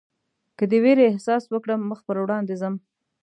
که 0.57 0.63
د 0.71 0.73
وېرې 0.83 1.03
احساس 1.11 1.43
وکړم 1.49 1.79
مخ 1.89 1.99
پر 2.07 2.17
وړاندې 2.23 2.53
ځم. 2.61 2.75